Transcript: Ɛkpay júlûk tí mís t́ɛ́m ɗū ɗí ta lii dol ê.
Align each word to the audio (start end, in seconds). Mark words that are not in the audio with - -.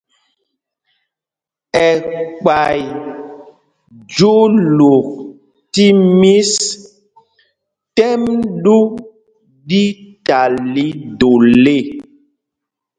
Ɛkpay 1.89 2.79
júlûk 4.13 5.07
tí 5.73 5.85
mís 6.19 6.51
t́ɛ́m 7.95 8.23
ɗū 8.63 8.77
ɗí 9.67 9.83
ta 10.25 10.39
lii 10.73 10.93
dol 11.19 11.65
ê. 11.77 11.79